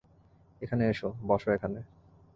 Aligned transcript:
এখানে 0.61 0.83
এসো, 0.89 1.09
বসো 1.27 1.49
এখানে। 1.51 1.79